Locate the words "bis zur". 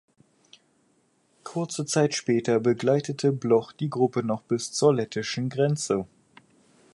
4.41-4.95